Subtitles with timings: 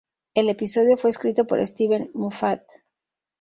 [0.33, 2.63] El episodio fue escrito por Steven Moffat.